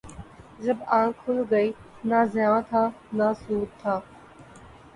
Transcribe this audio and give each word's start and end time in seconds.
جب 0.59 0.77
آنکھ 0.97 1.17
کھل 1.21 1.37
گئی، 1.51 1.69
نہ 2.09 2.19
زیاں 2.33 2.59
تھا 2.69 2.83
نہ 3.17 3.27
سود 3.39 3.67
تھا 3.81 3.95